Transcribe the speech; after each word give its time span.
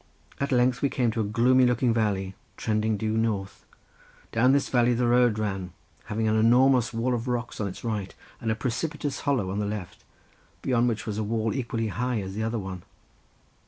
At 0.39 0.51
length 0.51 0.81
we 0.81 0.89
came 0.89 1.11
to 1.11 1.21
a 1.21 1.25
gloomy 1.25 1.63
looking 1.67 1.93
valley 1.93 2.33
trending 2.57 2.97
due 2.97 3.15
north; 3.15 3.67
down 4.31 4.51
this 4.51 4.67
valley 4.69 4.95
the 4.95 5.05
road 5.05 5.37
ran 5.37 5.73
having 6.05 6.27
an 6.27 6.35
enormous 6.35 6.91
wall 6.91 7.13
of 7.13 7.27
rocks 7.27 7.61
on 7.61 7.67
its 7.67 7.83
right 7.83 8.15
and 8.39 8.49
a 8.49 8.55
precipitous 8.55 9.19
hollow 9.29 9.51
on 9.51 9.59
the 9.59 9.67
left, 9.67 10.03
beyond 10.63 10.87
which 10.87 11.05
was 11.05 11.19
a 11.19 11.23
wall 11.23 11.53
equally 11.53 11.89
high 11.89 12.19
as 12.19 12.33
the 12.33 12.41
other 12.41 12.57
one. 12.57 12.81